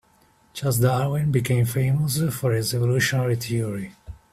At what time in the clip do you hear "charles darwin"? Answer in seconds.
0.55-1.31